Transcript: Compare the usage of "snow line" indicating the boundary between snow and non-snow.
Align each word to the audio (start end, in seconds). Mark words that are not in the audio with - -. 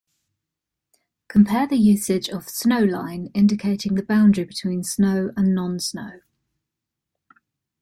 Compare 1.27 1.67
the 1.67 1.75
usage 1.75 2.27
of 2.27 2.49
"snow 2.49 2.79
line" 2.83 3.27
indicating 3.35 3.93
the 3.93 4.01
boundary 4.01 4.45
between 4.45 4.83
snow 4.83 5.29
and 5.37 5.53
non-snow. 5.53 6.21